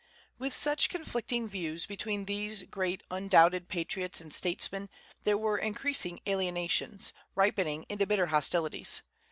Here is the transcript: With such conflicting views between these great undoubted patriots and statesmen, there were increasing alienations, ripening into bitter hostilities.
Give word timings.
With 0.39 0.51
such 0.55 0.89
conflicting 0.89 1.47
views 1.47 1.85
between 1.85 2.25
these 2.25 2.63
great 2.63 3.03
undoubted 3.11 3.67
patriots 3.69 4.19
and 4.19 4.33
statesmen, 4.33 4.89
there 5.25 5.37
were 5.37 5.59
increasing 5.59 6.21
alienations, 6.27 7.13
ripening 7.35 7.85
into 7.87 8.07
bitter 8.07 8.25
hostilities. 8.25 9.03